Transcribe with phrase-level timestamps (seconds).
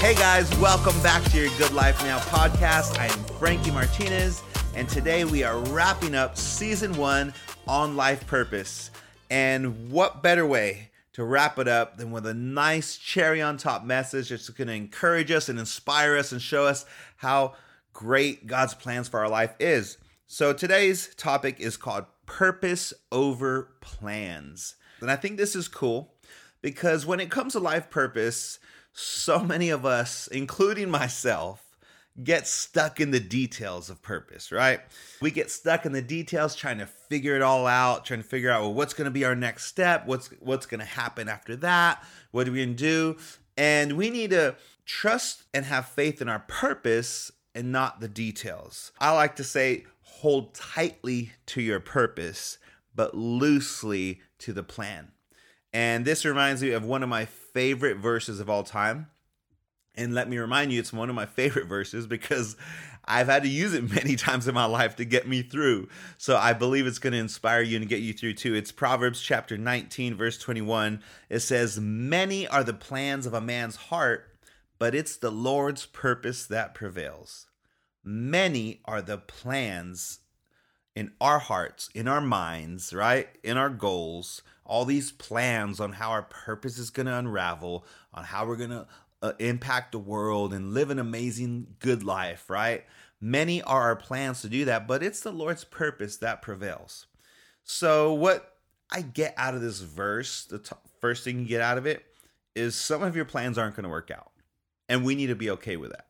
[0.00, 2.98] Hey guys, welcome back to your Good Life Now podcast.
[2.98, 4.42] I am Frankie Martinez,
[4.74, 7.34] and today we are wrapping up season one
[7.68, 8.90] on life purpose.
[9.28, 13.84] And what better way to wrap it up than with a nice cherry on top
[13.84, 16.86] message that's going to encourage us and inspire us and show us
[17.16, 17.54] how
[17.92, 19.98] great God's plans for our life is.
[20.26, 24.76] So today's topic is called purpose over plans.
[25.02, 26.14] And I think this is cool
[26.62, 28.58] because when it comes to life purpose,
[29.00, 31.70] so many of us, including myself,
[32.22, 34.80] get stuck in the details of purpose, right?
[35.20, 38.50] We get stuck in the details trying to figure it all out, trying to figure
[38.50, 41.56] out well what's going to be our next step, what's what's going to happen after
[41.56, 43.16] that, what are we going to do?
[43.56, 48.92] And we need to trust and have faith in our purpose and not the details.
[48.98, 52.58] I like to say hold tightly to your purpose,
[52.94, 55.12] but loosely to the plan.
[55.72, 59.08] And this reminds me of one of my favorite verses of all time.
[59.94, 62.56] And let me remind you, it's one of my favorite verses because
[63.04, 65.88] I've had to use it many times in my life to get me through.
[66.16, 68.54] So I believe it's going to inspire you and get you through too.
[68.54, 71.02] It's Proverbs chapter 19, verse 21.
[71.28, 74.26] It says, Many are the plans of a man's heart,
[74.78, 77.46] but it's the Lord's purpose that prevails.
[78.02, 80.20] Many are the plans
[80.96, 83.28] in our hearts, in our minds, right?
[83.42, 88.22] In our goals, all these plans on how our purpose is going to unravel, on
[88.22, 88.86] how we're going to
[89.20, 92.84] uh, impact the world and live an amazing, good life, right?
[93.20, 97.06] Many are our plans to do that, but it's the Lord's purpose that prevails.
[97.64, 98.54] So, what
[98.92, 102.06] I get out of this verse, the t- first thing you get out of it
[102.54, 104.30] is some of your plans aren't going to work out.
[104.88, 106.06] And we need to be okay with that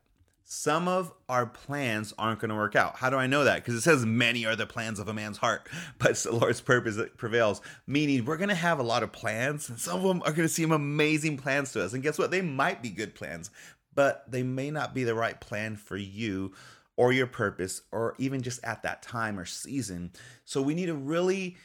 [0.53, 2.97] some of our plans aren't going to work out.
[2.97, 3.55] How do I know that?
[3.55, 6.99] Because it says many are the plans of a man's heart, but the Lord's purpose
[7.15, 7.61] prevails.
[7.87, 10.45] Meaning we're going to have a lot of plans, and some of them are going
[10.49, 11.93] to seem amazing plans to us.
[11.93, 12.31] And guess what?
[12.31, 13.49] They might be good plans,
[13.95, 16.51] but they may not be the right plan for you
[16.97, 20.11] or your purpose, or even just at that time or season.
[20.43, 21.55] So we need to really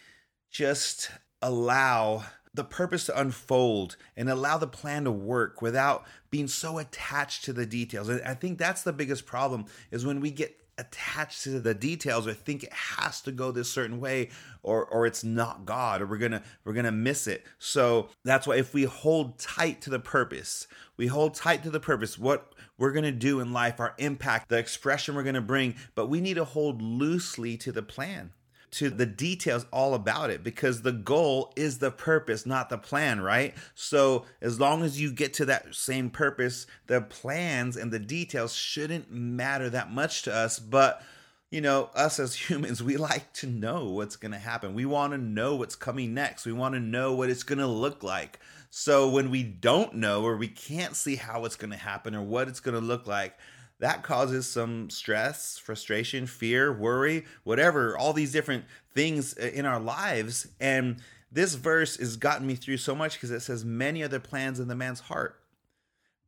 [0.48, 1.10] just
[1.42, 2.24] allow
[2.56, 7.52] the purpose to unfold and allow the plan to work without being so attached to
[7.52, 8.08] the details.
[8.08, 12.26] And I think that's the biggest problem is when we get attached to the details
[12.26, 14.28] or think it has to go this certain way
[14.62, 17.44] or or it's not God or we're going to we're going to miss it.
[17.58, 20.66] So that's why if we hold tight to the purpose,
[20.96, 24.48] we hold tight to the purpose, what we're going to do in life, our impact,
[24.48, 28.32] the expression we're going to bring, but we need to hold loosely to the plan
[28.72, 33.20] to the details all about it because the goal is the purpose, not the plan,
[33.20, 33.54] right?
[33.74, 38.54] So, as long as you get to that same purpose, the plans and the details
[38.54, 40.58] shouldn't matter that much to us.
[40.58, 41.02] But,
[41.50, 44.74] you know, us as humans, we like to know what's going to happen.
[44.74, 46.44] We want to know what's coming next.
[46.44, 48.40] We want to know what it's going to look like.
[48.70, 52.22] So, when we don't know or we can't see how it's going to happen or
[52.22, 53.38] what it's going to look like,
[53.80, 58.64] that causes some stress, frustration, fear, worry, whatever, all these different
[58.94, 60.48] things uh, in our lives.
[60.60, 64.60] And this verse has gotten me through so much because it says, Many the plans
[64.60, 65.40] in the man's heart,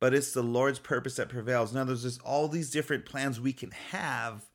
[0.00, 1.72] but it's the Lord's purpose that prevails.
[1.72, 4.48] Now, there's just all these different plans we can have,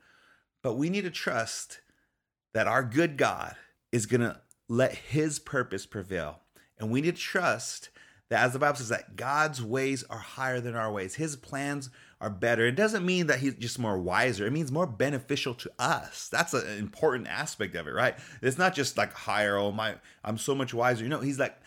[0.61, 1.79] but we need to trust
[2.53, 3.55] that our good God
[3.91, 6.41] is going to let his purpose prevail.
[6.77, 7.89] And we need to trust
[8.29, 11.15] that, as the Bible says, that God's ways are higher than our ways.
[11.15, 11.89] His plans
[12.23, 12.65] are better.
[12.65, 14.47] It doesn't mean that he's just more wiser.
[14.47, 16.29] It means more beneficial to us.
[16.31, 18.15] That's an important aspect of it, right?
[18.41, 21.03] It's not just like higher, oh my, I'm so much wiser.
[21.03, 21.57] You know, he's like,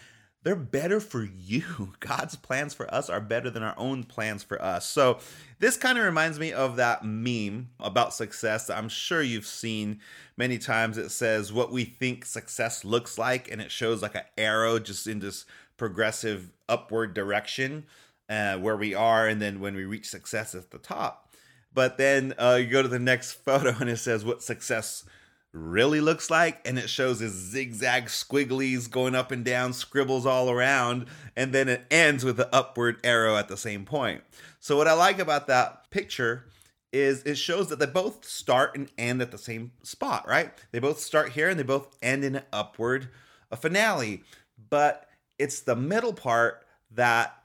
[0.45, 1.93] they're better for you.
[2.01, 4.87] God's plans for us are better than our own plans for us.
[4.87, 5.19] So,
[5.59, 10.01] this kind of reminds me of that meme about success that I'm sure you've seen
[10.37, 10.99] many times.
[10.99, 15.07] It says what we think success looks like, and it shows like an arrow just
[15.07, 15.47] in this
[15.77, 17.85] progressive upward direction
[18.29, 21.35] uh, where we are, and then when we reach success at the top.
[21.73, 25.05] But then uh, you go to the next photo and it says what success
[25.53, 30.51] really looks like, and it shows this zigzag squigglies going up and down, scribbles all
[30.51, 34.23] around, and then it ends with the upward arrow at the same point.
[34.61, 36.45] So, what I like about that picture
[36.93, 40.53] is it shows that they both start and end at the same spot, right?
[40.73, 43.09] They both start here and they both end in an upward
[43.51, 44.23] a finale.
[44.71, 45.09] But
[45.39, 47.37] it's the middle part that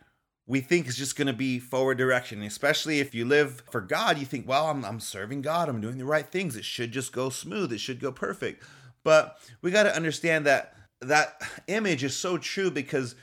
[0.52, 2.44] we think is just going to be forward direction.
[2.44, 5.98] Especially if you live for God, you think, well, I'm, I'm serving God, I'm doing
[5.98, 6.58] the right things.
[6.58, 8.62] It should just go smooth, it should go perfect.
[9.06, 13.16] But we got to understand that that image is so true because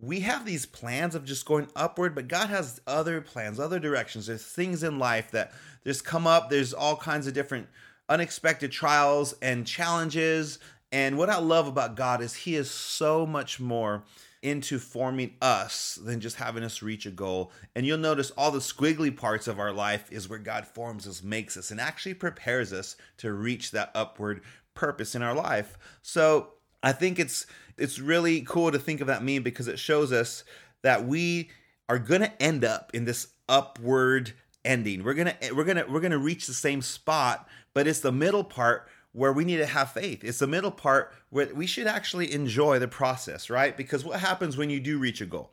[0.00, 4.26] we have these plans of just going upward, but God has other plans, other directions.
[4.26, 5.50] There's things in life that
[5.84, 6.48] just come up.
[6.48, 7.66] There's all kinds of different
[8.08, 10.60] unexpected trials and challenges.
[10.92, 14.04] And what I love about God is He is so much more
[14.42, 17.52] into forming us than just having us reach a goal.
[17.74, 21.22] And you'll notice all the squiggly parts of our life is where God forms us,
[21.22, 24.42] makes us, and actually prepares us to reach that upward
[24.74, 25.78] purpose in our life.
[26.02, 27.46] So I think it's
[27.78, 30.44] it's really cool to think of that meme because it shows us
[30.82, 31.50] that we
[31.88, 34.32] are going to end up in this upward
[34.64, 35.04] ending.
[35.04, 38.00] We're going to we're going to we're going to reach the same spot, but it's
[38.00, 40.24] the middle part where we need to have faith.
[40.24, 43.76] It's the middle part where we should actually enjoy the process, right?
[43.76, 45.52] Because what happens when you do reach a goal?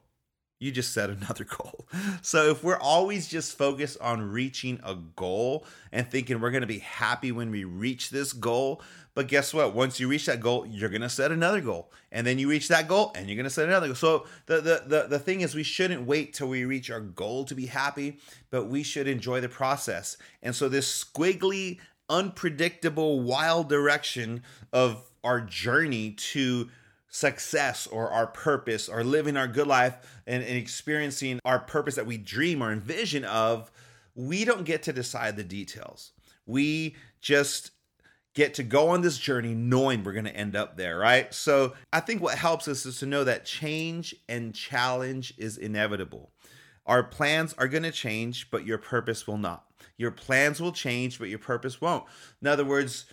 [0.60, 1.88] You just set another goal.
[2.22, 6.68] So if we're always just focused on reaching a goal and thinking we're going to
[6.68, 8.82] be happy when we reach this goal,
[9.14, 9.74] but guess what?
[9.74, 11.92] Once you reach that goal, you're going to set another goal.
[12.12, 13.96] And then you reach that goal and you're going to set another goal.
[13.96, 17.44] So the, the, the, the thing is, we shouldn't wait till we reach our goal
[17.46, 18.20] to be happy,
[18.50, 20.16] but we should enjoy the process.
[20.42, 21.80] And so this squiggly,
[22.10, 26.70] unpredictable, wild direction of our journey to
[27.10, 32.06] success or our purpose or living our good life and, and, experiencing our purpose that
[32.06, 33.72] we dream or envision of,
[34.16, 36.12] we don't get to decide the details.
[36.46, 37.72] We just
[38.36, 41.34] get to go on this journey knowing we're going to end up there, right?
[41.34, 46.32] So I think what helps us is to know that change and challenge is inevitable.
[46.86, 49.66] Our plans are going to change, but your purpose will not.
[50.00, 52.06] Your plans will change, but your purpose won't.
[52.42, 53.06] In other words,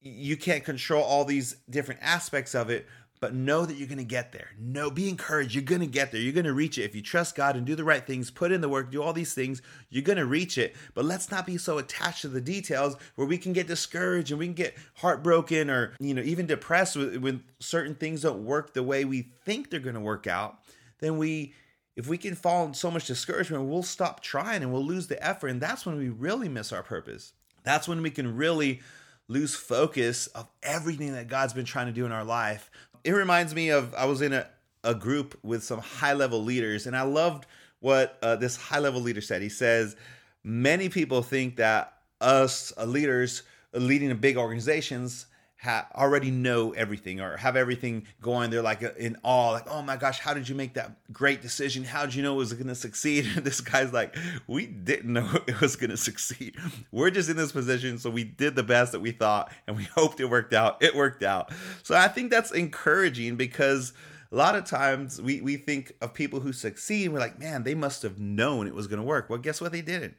[0.00, 2.86] you can't control all these different aspects of it,
[3.20, 4.48] but know that you're going to get there.
[4.58, 5.54] No, be encouraged.
[5.54, 6.20] You're going to get there.
[6.20, 6.84] You're going to reach it.
[6.84, 9.12] If you trust God and do the right things, put in the work, do all
[9.12, 9.60] these things,
[9.90, 10.74] you're going to reach it.
[10.94, 14.38] But let's not be so attached to the details where we can get discouraged and
[14.38, 18.82] we can get heartbroken or, you know, even depressed when certain things don't work the
[18.82, 20.60] way we think they're going to work out.
[20.98, 21.52] Then we
[21.96, 25.22] if we can fall in so much discouragement, we'll stop trying and we'll lose the
[25.24, 25.48] effort.
[25.48, 27.32] And that's when we really miss our purpose.
[27.64, 28.80] That's when we can really
[29.28, 32.70] lose focus of everything that God's been trying to do in our life
[33.06, 34.48] it reminds me of I was in a,
[34.82, 37.46] a group with some high level leaders, and I loved
[37.78, 39.42] what uh, this high level leader said.
[39.42, 39.94] He says,
[40.42, 45.26] Many people think that us uh, leaders leading big organizations
[45.66, 48.50] ha- already know everything or have everything going.
[48.50, 51.84] They're like in awe, like, oh my gosh, how did you make that great decision?
[51.84, 53.26] How did you know it was going to succeed?
[53.36, 54.16] And this guy's like,
[54.46, 56.56] we didn't know it was going to succeed.
[56.90, 59.84] We're just in this position, so we did the best that we thought, and we
[59.94, 60.82] hoped it worked out.
[60.82, 61.52] It worked out.
[61.82, 63.92] So I think that's encouraging because
[64.32, 67.74] a lot of times we, we think of people who succeed, we're like, man, they
[67.74, 69.28] must have known it was going to work.
[69.28, 69.72] Well, guess what?
[69.72, 70.14] They didn't.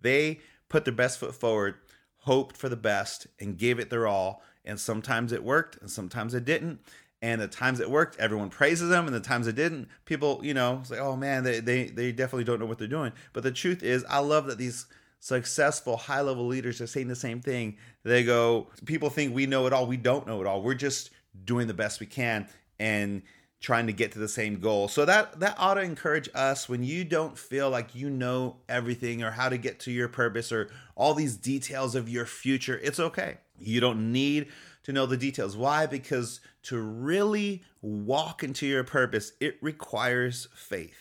[0.00, 1.76] They put their best foot forward,
[2.18, 4.42] hoped for the best, and gave it their all.
[4.64, 6.80] And sometimes it worked and sometimes it didn't.
[7.20, 9.06] And the times it worked, everyone praises them.
[9.06, 12.44] And the times it didn't, people, you know, say, oh man, they, they, they definitely
[12.44, 13.12] don't know what they're doing.
[13.32, 14.86] But the truth is, I love that these
[15.20, 17.76] successful high level leaders are saying the same thing.
[18.02, 19.86] They go, people think we know it all.
[19.86, 20.62] We don't know it all.
[20.62, 21.10] We're just
[21.44, 22.48] doing the best we can
[22.78, 23.22] and
[23.62, 24.88] trying to get to the same goal.
[24.88, 29.22] So that that ought to encourage us when you don't feel like you know everything
[29.22, 32.78] or how to get to your purpose or all these details of your future.
[32.82, 33.38] It's okay.
[33.58, 34.48] You don't need
[34.82, 35.56] to know the details.
[35.56, 35.86] Why?
[35.86, 40.98] Because to really walk into your purpose, it requires faith.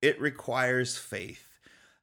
[0.00, 1.46] It requires faith.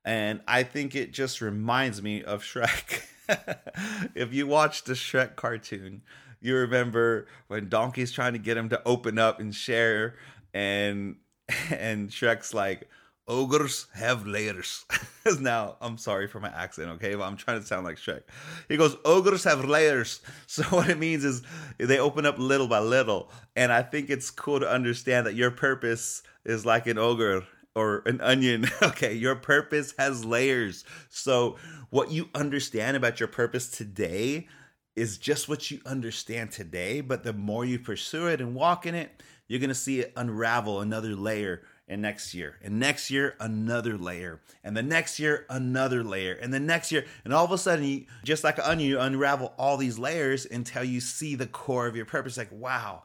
[0.03, 3.01] And I think it just reminds me of Shrek.
[4.15, 6.01] if you watch the Shrek cartoon,
[6.41, 10.15] you remember when Donkey's trying to get him to open up and share
[10.53, 11.17] and
[11.69, 12.89] and Shrek's like,
[13.27, 14.85] ogres have layers.
[15.39, 17.15] now, I'm sorry for my accent, okay?
[17.15, 18.23] But I'm trying to sound like Shrek.
[18.69, 20.21] He goes, ogres have layers.
[20.47, 21.41] So what it means is
[21.77, 23.29] they open up little by little.
[23.55, 27.43] And I think it's cool to understand that your purpose is like an ogre
[27.75, 28.67] or an onion.
[28.81, 30.83] okay, your purpose has layers.
[31.09, 31.57] So
[31.89, 34.47] what you understand about your purpose today
[34.95, 38.95] is just what you understand today, but the more you pursue it and walk in
[38.95, 43.35] it, you're going to see it unravel another layer and next year and next year
[43.39, 47.51] another layer and the next year another layer and the next year and all of
[47.51, 51.35] a sudden you just like an onion you unravel all these layers until you see
[51.35, 53.03] the core of your purpose like wow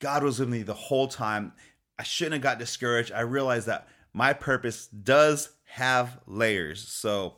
[0.00, 1.52] god was with me the whole time
[2.00, 7.36] i shouldn't have got discouraged i realized that my purpose does have layers so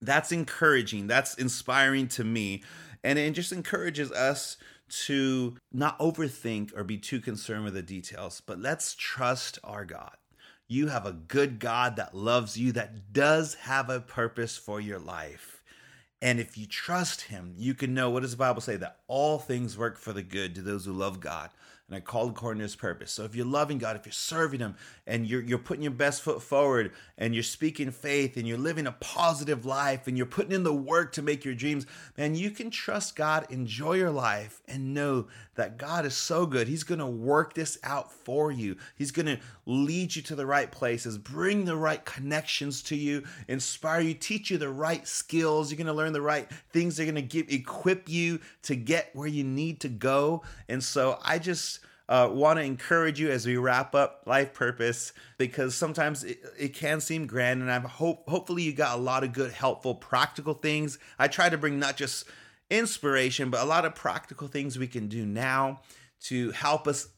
[0.00, 2.62] that's encouraging that's inspiring to me
[3.04, 4.56] and it just encourages us
[4.92, 10.16] to not overthink or be too concerned with the details, but let's trust our God.
[10.68, 14.98] You have a good God that loves you, that does have a purpose for your
[14.98, 15.62] life.
[16.20, 18.76] And if you trust him, you can know what does the Bible say?
[18.76, 21.50] That all things work for the good to those who love God
[21.92, 23.12] and are called according to his purpose.
[23.12, 26.22] So if you're loving God, if you're serving him and you're you're putting your best
[26.22, 30.52] foot forward and you're speaking faith and you're living a positive life and you're putting
[30.52, 34.62] in the work to make your dreams, man, you can trust God, enjoy your life,
[34.66, 36.68] and know that God is so good.
[36.68, 38.76] He's gonna work this out for you.
[38.96, 44.00] He's gonna lead you to the right places, bring the right connections to you, inspire
[44.00, 45.70] you, teach you the right skills.
[45.70, 46.96] You're gonna learn the right things.
[46.96, 50.42] They're gonna give equip you to get where you need to go.
[50.68, 55.12] And so I just uh, want to encourage you as we wrap up life purpose
[55.38, 59.24] because sometimes it, it can seem grand and i hope hopefully you got a lot
[59.24, 62.26] of good helpful practical things i try to bring not just
[62.78, 65.80] inspiration but a lot of practical things we can do now
[66.20, 67.08] to help us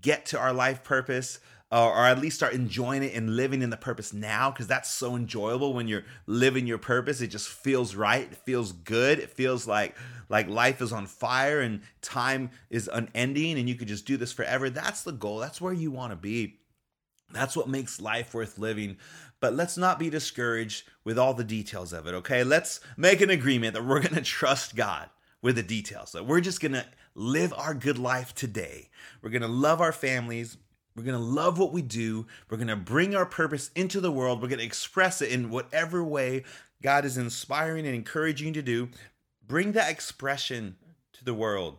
[0.00, 1.38] get to our life purpose
[1.70, 5.16] or at least start enjoying it and living in the purpose now because that's so
[5.16, 7.20] enjoyable when you're living your purpose.
[7.20, 9.96] It just feels right it feels good it feels like
[10.28, 14.32] like life is on fire and time is unending and you could just do this
[14.32, 14.70] forever.
[14.70, 15.38] That's the goal.
[15.38, 16.60] That's where you want to be.
[17.32, 18.98] That's what makes life worth living.
[19.44, 22.44] But let's not be discouraged with all the details of it, okay?
[22.44, 25.10] Let's make an agreement that we're to trust God
[25.42, 26.12] with the details.
[26.12, 28.88] That we're just to live our good life today.
[29.20, 30.56] We're to love our families.
[30.96, 32.26] We're going to love what we do.
[32.48, 34.40] We're going to bring our purpose into the world.
[34.40, 36.44] We're going to express it in whatever way
[36.80, 38.88] God is inspiring and encouraging you to do.
[39.46, 40.76] Bring that expression
[41.12, 41.76] to the world.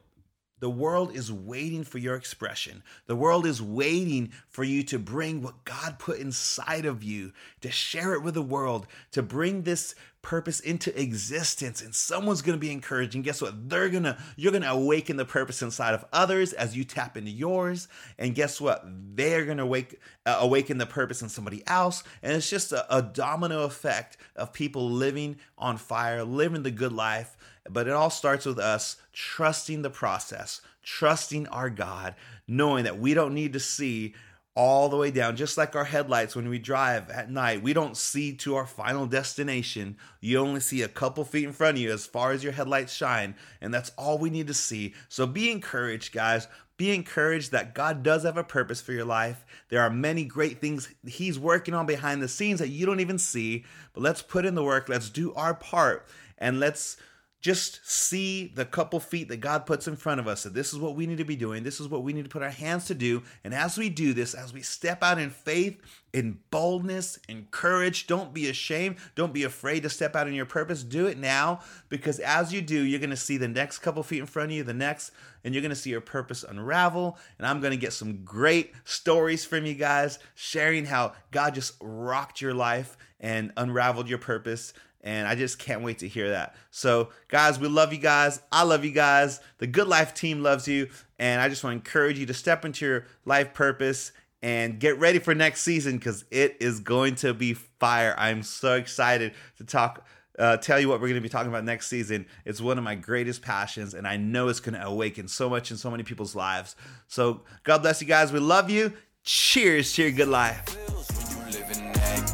[0.59, 2.81] The world is waiting for your expression.
[3.07, 7.69] The world is waiting for you to bring what God put inside of you, to
[7.69, 11.81] share it with the world, to bring this purpose into existence.
[11.81, 13.15] And someone's going to be encouraged.
[13.15, 13.69] And guess what?
[13.69, 17.15] They're going to, you're going to awaken the purpose inside of others as you tap
[17.15, 17.87] into yours.
[18.17, 18.83] And guess what?
[18.85, 22.03] They're going to wake, uh, awaken the purpose in somebody else.
[22.23, 26.93] And it's just a, a domino effect of people living on fire, living the good
[26.93, 27.37] life
[27.69, 32.15] but it all starts with us trusting the process, trusting our God,
[32.47, 34.13] knowing that we don't need to see
[34.55, 37.61] all the way down, just like our headlights when we drive at night.
[37.61, 39.97] We don't see to our final destination.
[40.21, 42.93] You only see a couple feet in front of you as far as your headlights
[42.93, 44.93] shine, and that's all we need to see.
[45.09, 46.47] So be encouraged, guys.
[46.77, 49.45] Be encouraged that God does have a purpose for your life.
[49.69, 53.17] There are many great things He's working on behind the scenes that you don't even
[53.17, 53.65] see.
[53.93, 56.07] But let's put in the work, let's do our part,
[56.37, 56.97] and let's
[57.45, 60.41] just see the couple feet that God puts in front of us.
[60.41, 61.61] That this is what we need to be doing.
[61.61, 63.21] This is what we need to put our hands to do.
[63.43, 65.79] And as we do this, as we step out in faith,
[66.11, 68.95] in boldness, in courage, don't be ashamed.
[69.13, 70.81] Don't be afraid to step out in your purpose.
[70.81, 74.21] Do it now because as you do, you're going to see the next couple feet
[74.21, 75.11] in front of you, the next,
[75.43, 77.15] and you're going to see your purpose unravel.
[77.37, 81.75] And I'm going to get some great stories from you guys sharing how God just
[81.79, 84.73] rocked your life and unraveled your purpose
[85.05, 86.55] and I just can't wait to hear that.
[86.71, 88.41] So, guys, we love you guys.
[88.51, 89.39] I love you guys.
[89.59, 90.89] The Good Life team loves you.
[91.19, 94.99] And I just want to encourage you to step into your life purpose and get
[94.99, 98.15] ready for next season because it is going to be fire.
[98.17, 100.05] I'm so excited to talk.
[100.37, 102.25] Uh, tell you what we're going to be talking about next season.
[102.43, 105.71] It's one of my greatest passions, and I know it's going to awaken so much
[105.71, 106.75] in so many people's lives.
[107.07, 108.33] So, God bless you guys.
[108.33, 108.91] We love you.
[109.23, 110.65] Cheers to your good life.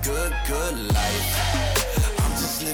[0.03, 1.80] Good, good life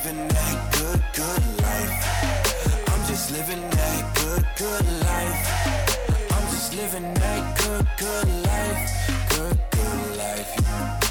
[0.07, 2.87] living that good, good life.
[2.87, 6.31] I'm just living that good, good life.
[6.31, 8.83] I'm just living that good, good life.
[9.29, 11.06] Good, good life.